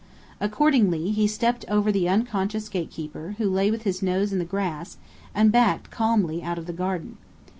Accordingly, 0.39 1.11
he 1.11 1.27
stepped 1.27 1.63
over 1.67 1.91
the 1.91 2.09
unconscious 2.09 2.69
gatekeeper, 2.69 3.35
who 3.37 3.47
lay 3.47 3.69
with 3.69 3.83
his 3.83 4.01
nose 4.01 4.33
in 4.33 4.39
the 4.39 4.45
grass, 4.45 4.97
and 5.35 5.51
backed 5.51 5.91
calmly 5.91 6.41
out 6.41 6.57
of 6.57 6.65
the 6.65 6.73
garden. 6.73 7.17